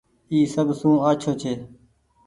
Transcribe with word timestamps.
اي 0.31 0.39
سب 0.53 0.67
سون 0.79 0.95
آڇو 1.09 1.31
ڇي۔ 1.41 1.53